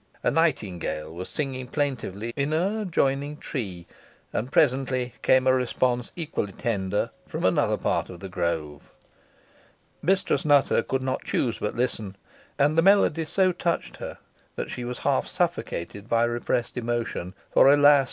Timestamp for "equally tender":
6.15-7.11